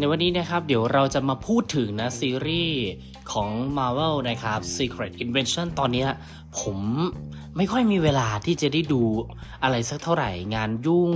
[0.00, 2.82] ในวันนี้นะครับเดี๋ยวเราจะมาพูดถึงนะซีรีส์
[3.32, 6.06] ของ Marvel นะครับ Secret Invasion ตอนนี้
[6.60, 6.78] ผม
[7.56, 9.02] ไม่ค่อยมีเวลาที่จะได้ดู
[9.62, 11.12] อะไรสักเท่าไหร่งานยุ่ง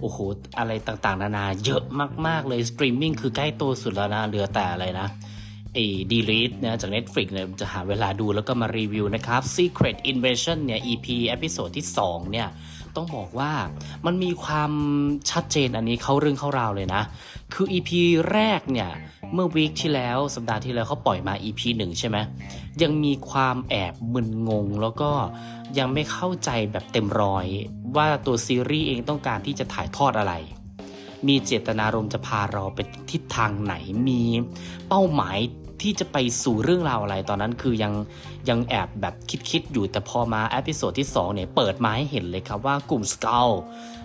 [0.00, 0.18] โอ้โห
[0.58, 1.82] อะไรต่างๆ นานาเยอะ
[2.26, 5.08] มาก ๆ เลย สตรีมมิ่งคือใกล้ตัวสุดแล้วนะ เหลือแต่อะไรนะ
[5.72, 12.48] ไอ้ดีลิทนะจาก Netflix เนี่ยจะหาเวลาดูแล้วก็มารีวิวนะครับ Secret Invasion เนี่ย EP episode ที่ 2 เนี่ย
[12.96, 13.52] ต้องบอกว่า
[14.06, 14.72] มันมีความ
[15.30, 17.02] ชัดเจนอันนี้เข้าเรื่องเข้าราวเลยนะ
[17.52, 17.90] คือ EP
[18.32, 18.90] แรกเนี่ย
[19.34, 22.16] เมื่อวีคที่แล้วสัปดาห์ที่แล้วเขาปล่อยมา EP 1ใช่ไหม
[22.82, 25.10] ยังมีความแอบมึนงง แล้วก็
[25.78, 27.46] ยังไม่เข้าใจแบบเต็มร้อย
[27.96, 30.34] ว่าตัวซีรีส์เองต้องการที่จะถ่ายทอดอะไร
[31.26, 32.78] มีเจตนารมณ์จะพาเราไป
[33.10, 33.74] ทิศทางไหน
[34.08, 34.22] มี
[34.88, 35.38] เป้าหมาย
[35.82, 37.92] ที่จะไปสู่เรื่องราวอะไรตอนนั้นคือยัง
[38.48, 39.14] ยังแอบแบบ
[39.50, 43.50] คิดๆอยู่แต่พอมา episode ที่2เนี่ยเปิดมาให้เห็นเลยครับว่ากลุ่มสเก l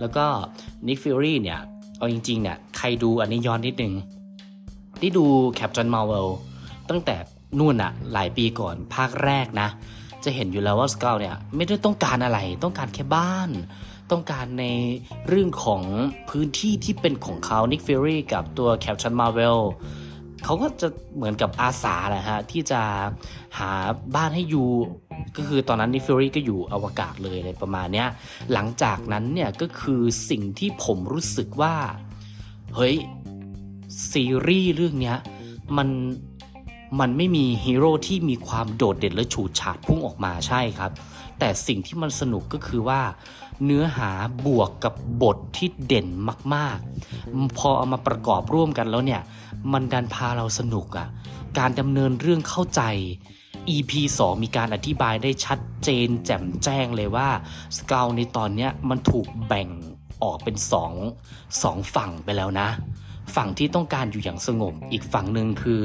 [0.00, 0.24] แล้วก็
[0.86, 1.60] นิกฟิ u รี่เนี่ย
[1.96, 3.94] เอาจริงๆเนี่ยใครดูอันนี้ย้อนนิดนึง
[5.00, 6.28] ที่ดูแคปจ a นมาเวล
[6.90, 7.16] ตั้งแต่
[7.58, 9.68] นู่นอะหลายปีก่อนภาคแรกนะ
[10.24, 13.50] จะเห็นอยู่แล้วว่าสเก l เนี่ยไม่ได้ต้องการอะไรต้องการแค่บ้าน
[14.10, 14.66] ต้องการใน
[15.28, 15.82] เรื่องของ
[16.30, 19.60] พื้นที่ที่เป็นของเขานิกฟิ u รี่กับตัวแคป t ันมาเวล
[20.44, 22.80] เขาก็จะเหมือนกับอาสาแหละฮะที่จะ
[23.58, 23.70] หา
[24.14, 24.68] บ้านให้อยู่
[25.36, 28.08] ก็คือตอนนั้นนิฟิรี่ก็อยู่อวกาศเลยอะไรประมาณเนี้ย
[28.52, 31.74] หลังจากนั้นเนี่ยก็คือสิ่งที่ผมรู้สึกว่า
[32.76, 32.96] เฮ้ย
[34.10, 35.18] ซีรีส์เรื่องเนี้ย
[35.76, 35.88] มัน
[37.00, 40.90] มันไม่มีฮีโร่ที่มีความโดดเด่นและฉูดฉาดพุ่งออกมาใช่ครับ
[41.38, 43.00] แต่สิ่งที่มันสนุกก็คือว่า
[43.64, 44.10] เนื้อหา
[44.46, 46.08] บวกกับบทที่เด่น
[46.54, 46.78] มาก
[47.18, 49.22] ๆ พอเอามาประกอบร่วมกันแล้วเนี่ย
[49.72, 51.08] มันดันพาเราสนุกอะ่ะ
[51.58, 52.82] การดำเนินเรื่องเข้าใจ
[53.68, 57.28] EP 2 มีการอธิบายได้ชัดเจนแจ่มแจ้งเลยว่า
[57.76, 59.68] Skrull ในตอนนี้มันถูกแบ่ง
[60.22, 60.92] ออกเป็นสอง
[61.62, 62.68] สองฝั่งไปแล้วนะ
[63.36, 65.82] ฝั่งที่ต้องการอยู่อย่างสงบ อีกฝั่งหนึ่งคือ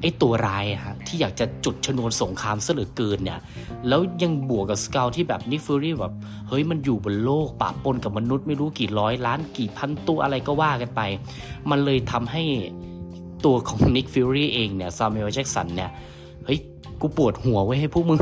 [0.00, 3.40] ไอ้ตัวร้ายอะฮะที่อยากจะจุดชนวนสงครามเหลือเกินเนี่ย
[3.88, 6.14] แล้วยังบวกกับ Skrull ที่แบบนิฟ u รี่แบบ
[6.48, 11.00] เฮ้ยมันอยู่บนโลกปะปนกับมนุษย์ไม่รู้กี่ร้อยล้านกี่พันตัวอะไรก็ว่ากันไป
[11.70, 12.42] มันเลยทำให้
[13.44, 15.90] ตัวของ Nick Fury เองเนี่ย Samuel Jackson เนี่ย
[16.44, 16.58] เฮ้ย
[17.00, 18.20] กูปวดหัวไว้ให้พวกมึง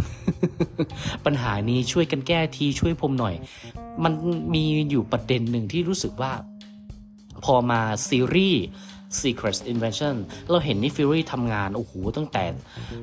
[1.25, 3.35] ปัญหานี้ช่วยกันแก้ทีช่วยผมหน่อย
[4.05, 4.13] มัน
[4.55, 6.33] มีอยู่ประเด็นหนึ่งที่รู้สึกว่า
[7.45, 8.65] พอมาซีรีส์
[9.21, 10.17] Secret Invasion
[10.51, 12.45] เราเห็น Nick Fury ทำงาน โอ้โห ตั้งแต่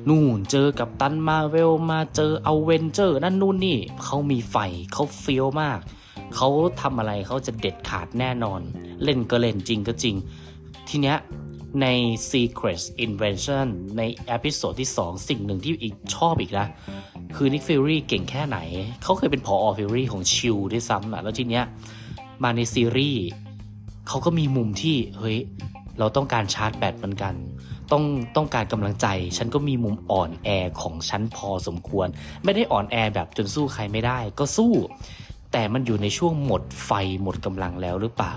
[0.08, 4.56] นู่นเจอกัปตันมาเวลมาเจอเอาเวนเจอร์นั่นนู่นนี่เขามีไฟ
[4.92, 5.78] เขาเฟี้ยวมาก
[6.34, 6.48] เขา
[6.80, 8.60] ทำอะไรเขาจะเด็ดขาดแน่นอน
[9.04, 10.16] เล่นก็เล่นจริงก็จริง
[10.88, 11.16] ทีเนี้ย
[11.82, 11.86] ใน
[12.30, 13.66] Secret Invasion
[13.98, 16.66] ใน episode ที่ 2 สิ่งหนึ่งที่อีกชอบอีกนะ
[17.36, 18.58] คือ Nick Fury เก่งแค่ไหน
[19.02, 19.54] เขาเคยเป็นผอ.
[19.66, 21.64] Fury ของ S.H.I.E.L.D.ด้วยซ้ำอะแล้วทีเนี้ย
[22.42, 23.22] มาในซีรีส์
[24.08, 25.38] เขาก็มีมุมที่เฮ้ย
[25.98, 27.34] เราต้องการชาร์จแบตเหมือนกัน
[27.92, 28.04] ต้อง
[28.36, 29.06] ต้องการกำลังใจ
[29.36, 30.48] ฉันก็มีมุมอ่อนแอ
[30.80, 32.08] ของฉันพอสมควร
[32.44, 34.72] ไม่ได้อ่อนแอแบบจนสู้ใครไม่ได้ ก็สู้
[35.52, 36.90] แต่มันอยู่ในช่วงหมดไฟ
[37.22, 38.34] หมดกำลังแล้วหรือเปล่า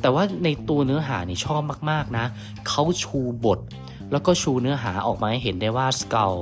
[0.00, 2.26] แต่ว่าในตัวเนื้อหานี่ชอบมากๆนะ
[2.68, 3.60] เขาชูบท
[4.12, 6.34] แล้วก็ชูเนื้อหาออกมาให้เห็นได้ว่าสเกล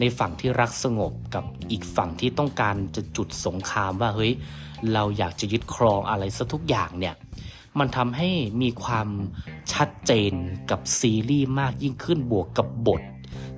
[0.00, 4.32] ในฝั่งที่รักสงบกับอีกฝั่งที่ต้องการจะจุดสงครามว่าเฮ้ย
[4.92, 7.14] เราอยากจะยึดครองอะไรซะทุกอย่างเนี่ย
[7.78, 8.28] มันทำให้
[8.62, 9.08] มีความ
[9.72, 10.32] ชัดเจน
[10.70, 13.02] กับซีรีส์มากยิ่งขึ้นบวกกับบท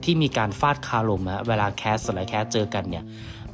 [0.05, 3.05] ที่มีการฟาดคารมนะเวลา cast สไลด์ cast เจอกันเนี่ย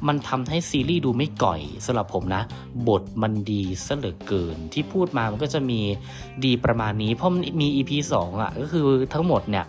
[0.07, 2.43] มันทำให้ซีรีส์ดูไม่กร่อยสำหรับผมนะ
[2.87, 5.79] บทมันดีซะเหลือเกิน ที่พูดมามันก็จะมี
[6.45, 9.65] ดีประมาณนี้ เพราะมันมี EP 2อะก็คือทั้งหมดเนี่ย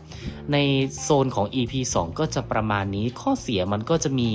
[0.53, 0.57] ใน
[1.03, 4.31] โซนของ EP 2 ก็จะประมาณนี้ข้อเสียมันก็จะมี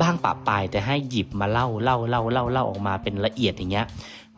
[0.00, 3.86] บ้างประปรายแต่ให้หยิบมาเล่าเล่าเล่าเล่าเล่าออกมาเป็นละเอียดอย่างเงี้ย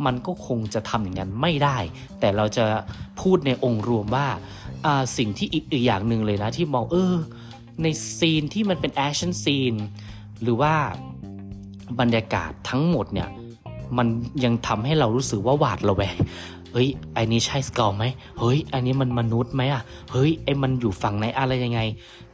[0.06, 1.78] มันก็คงจะทำอย่างนั้นไม่ได้
[2.20, 2.64] แต่เราจะ
[3.20, 4.26] พูดในองค์รวมว่า
[5.16, 7.14] สิ่งที่อีกอีกอย่างหนึ่งเลยนะที่มองเออ
[7.82, 7.86] ใน
[8.18, 9.74] scene ที่มันเป็น action scene
[10.42, 10.74] หรือว่า
[12.00, 13.28] บรรยากาศทั้งหมดเนี่ย
[13.98, 14.06] มัน
[14.44, 16.16] ยังทำให้เรารู้สึกว่าหวาดระแวง
[16.72, 18.04] เฮ้ยไอ้นี้ใช่ Skrull ไหม
[18.38, 21.80] เฮ้ยอันนี้มันมนุษย์ไหมอะเฮ้ยไอ้มันอยู่ฝั่งไหนอะไรยังไง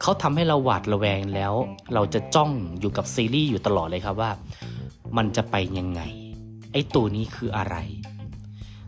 [0.01, 1.53] เขาทำให้เราหวาดระแวงแล้ว
[1.93, 4.31] เราจะจ้องอยู่กับซีรีส์อยู่ตลอดเลยครับว่า
[5.17, 6.01] มันจะไปยังไง
[6.75, 7.75] ไอ้ตัวนี้คืออะไร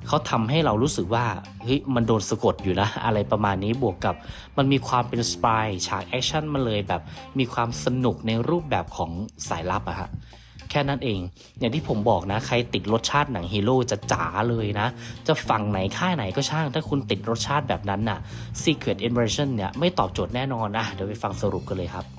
[0.07, 1.25] เขาทำให้เรารู้สึกว่า
[1.63, 4.15] เฮ้ยมันโดนสะกดอยู่นะอะไรประมาณนี้บวกกับ
[4.57, 7.01] มันมีความเป็น spy ฉาก action มันเลยแบบ
[7.39, 9.11] มีความสนุกในรูปแบบของ
[9.49, 10.09] สายลับอะฮะ
[10.69, 11.19] แค่นั้นเอง
[11.59, 14.87] อย่างที่ผมบอกนะ ใครติดรสชาติหนังฮีโร่จะจ๋าเลยนะ
[15.27, 18.19] จะฝั่งไหนค่ายไหนก็ช่าง ถ้าคุณติดรสชาติแบบนั้นน่ะ
[18.63, 22.16] Secret Invasion เนี่ยไม่ตอบโจทย์แน่นอนนะเดี๋ยวไปฟังสรุปกันเลยครับ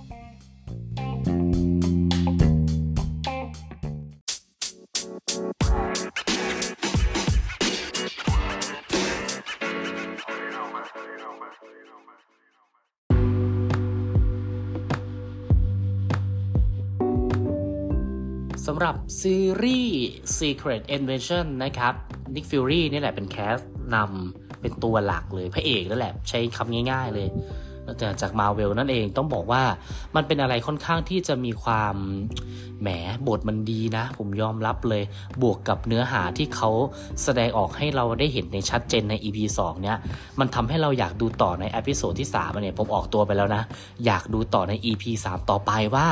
[18.70, 20.02] สำหรับซีรีส์
[20.38, 21.94] Secret Invasion นะครับ
[22.34, 23.58] Nick Fury นี่แหละเป็น cast
[23.94, 27.28] นำเป็นตัวหลักเลย พระเอกนั่นแหละ ใช้คำง่ายๆเลย
[28.22, 29.62] จากมาเวลนั่นเองต้องบอกว่า
[30.16, 31.94] มันเป็นอะไรค่อนข้างที่จะมีความ
[32.82, 32.88] แหม
[33.26, 35.02] บทมันดีนะ ผมยอมรับเลย
[35.42, 36.70] บวกกับเนื้อหาที่เขา
[37.22, 39.98] แสดงออกให้เราได้เห็นในชัดเจนใน EP 2 เนี่ย
[40.38, 43.62] มันทำให้เราอยากดูต่อใน episode ที่3เนี่ยผมออกตัวไปแล้วนะ
[44.06, 46.08] อยากดูต่อใน EP 3 ต่อไปว่า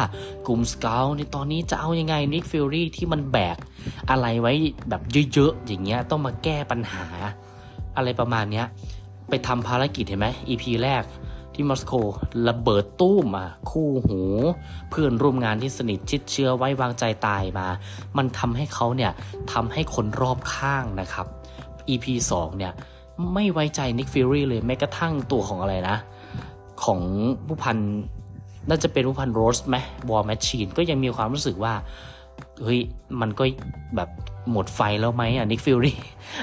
[0.47, 3.57] กลุ่ม Skrull ในตอนนี้จะเอายังไง Nick Fury ที่มันแบก
[4.11, 4.53] อะไรไว้
[4.89, 5.03] แบบ
[5.33, 7.07] เยอะๆ อย่างเงี้ยต้องมาแก้ปัญหา
[7.97, 8.67] อะไรประมาณเนี้ย
[9.29, 11.05] ไปทำภารกิจเห็นไหม EP แรก
[11.57, 11.93] ที่มอสโก
[12.49, 14.21] ระเบิดตู้มอะคู่หู
[14.91, 17.67] เพื่อนร่วมงานที่สนิทชิดเชื้อไว้วางใจตายมา
[18.17, 19.13] มันทำให้เขาเนี่ย
[19.53, 21.27] ทำให้คนรอบข้างนะครับ
[21.89, 22.07] EP
[22.37, 22.73] 2 เนี่ย
[23.35, 25.97] ไม่ไว้ใจ Nick Fury เลยแม้กระทั่งตัวของอะไรนะ
[26.85, 27.01] ของ
[27.47, 27.79] ผู้พัน
[28.69, 29.77] น่าจะเป็นผู้พัน Rhodes ไหม
[30.11, 31.75] War Machine ก็ยังมีความรู้สึกว่า
[32.63, 32.81] เฮ้ย
[33.21, 33.45] มันก็
[33.97, 34.09] แบบ
[34.53, 35.99] หมดไฟแล้วไหมอะ Nick Fury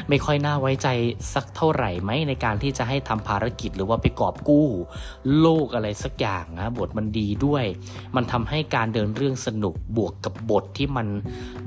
[0.09, 0.87] ไม่ค่อยน่าไว้ใจ
[1.33, 4.67] สักเท่าไหร่ไหมในการที่จะให้ทำภารกิจหรือว่าไปกอบกู้
[5.39, 7.65] โลกอะไรสักอย่างนะบทมันดีด้วย
[8.15, 11.07] มันทำให้การเดินเรื่องสนุกบวกกับบทที่มัน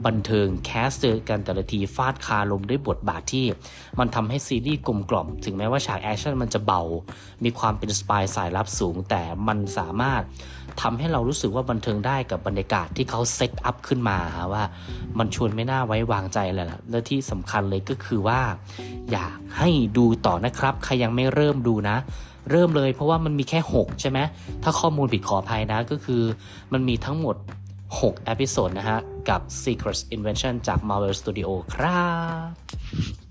[0.06, 3.46] บันเทิง cast เจอกันแต่ละทีฟาดคารมด้วยบทบาทที่
[3.98, 6.82] มันทำให้ซีรีส์กลมกล่อม ถึงแม้ว่าฉากแอคชั่นมันจะเบา
[7.44, 10.22] มีความเป็น spy สายลับสูง แต่มันสามารถ
[10.82, 14.18] ทำให้เรารู้สึกว่าบันเทิงได้กับบรรยากาศที่เขา set up ขึ้นมา
[14.52, 14.64] ว่า
[15.18, 18.40] มันชวนไม่น่าไว้วางใจเลยล่ะและที่สำคัญเลยก็คือว่า
[19.12, 19.68] อยากให้
[19.98, 21.96] ดูต่อนะครับ ใครยังไม่เริ่มดูนะ
[22.50, 24.18] เริ่มเลยเพราะว่ามันมีแค่ 6 ใช่ไหม
[24.62, 26.22] ถ้าข้อมูลผิดขออภัยนะก็คือ
[26.72, 27.36] มันมีทั้งหมด
[27.80, 32.02] 6 episode นะฮะ กับ Secret Invention จาก Marvel Studio ครั
[32.48, 33.25] บ